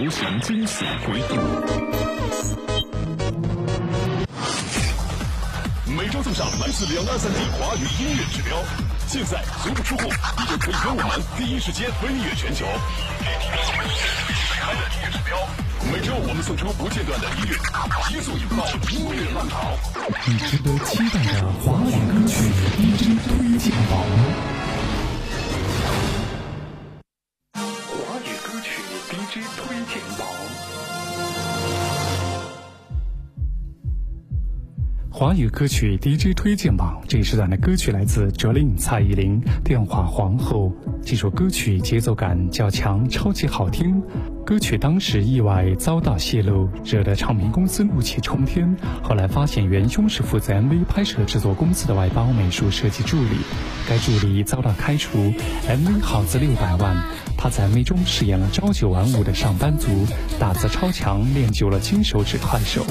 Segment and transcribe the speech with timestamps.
[0.00, 1.36] 流行惊喜回顾。
[5.94, 8.56] 每周送上来自两岸三地华语音乐指标，
[9.06, 10.04] 现在足不出户，
[10.38, 12.64] 你就可以跟我们第一时间飞跃全球。
[12.64, 12.70] 音
[15.02, 15.36] 乐指标，
[15.92, 17.58] 每周我们送出不间断的音乐，
[18.08, 19.76] 急速引爆音乐浪潮。
[20.24, 22.48] 你值得期待的华语歌曲
[22.78, 24.00] DJ 推荐榜。
[29.30, 30.26] 曲 DJ 推荐榜。
[35.08, 40.72] 华语歌曲 DJ 推荐榜，这一时段的歌曲来自哲令蔡依林《电话皇后》。
[41.04, 44.02] 这首歌曲节奏感较强，超级好听。
[44.44, 48.74] 歌曲当时意外遭到泄露，惹得唱片公司怒气冲天。
[49.00, 53.36] 后来发现元凶是负责 MV 拍摄制作公司的外包美术设计助理，
[53.88, 55.18] 该助理遭到开除
[55.68, 56.96] ，MV 耗资六百万。
[57.42, 60.06] 他在 MV 中饰演了朝九晚五的上班族，
[60.38, 62.84] 打字超强，练就了金手指快手。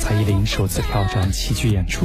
[0.00, 2.04] 蔡依林首次挑战喜剧演出，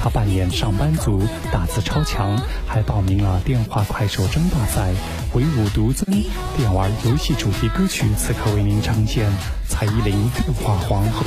[0.00, 4.92] 她扮演上班族，打字超强，还报名了电话快手争霸赛，
[5.34, 6.08] 唯舞独尊，
[6.56, 8.06] 电玩游戏主题歌曲。
[8.16, 9.28] 此刻为您呈现
[9.68, 11.22] 蔡依林《电话皇后》。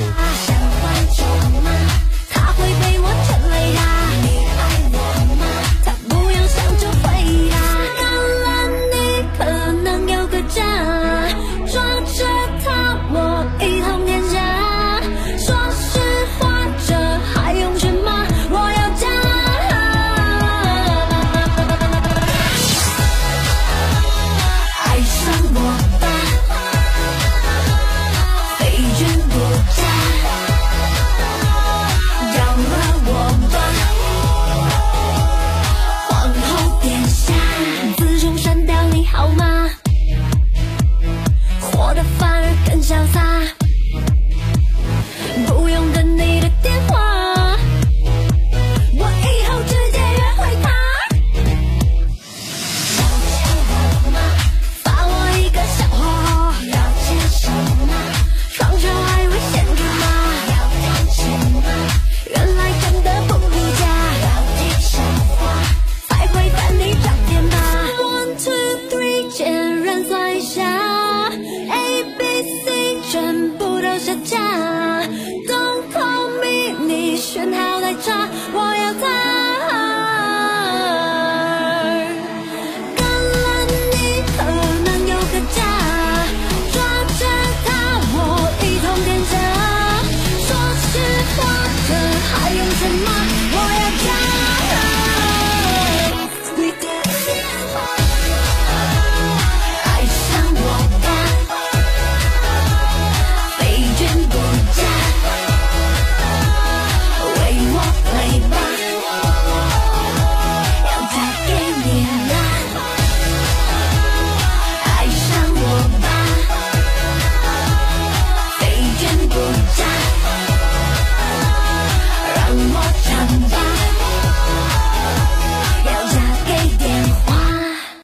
[42.90, 43.29] 潇洒。